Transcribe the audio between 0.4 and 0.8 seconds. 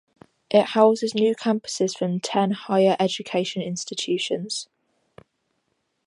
It